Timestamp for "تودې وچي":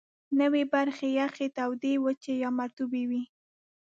1.57-2.33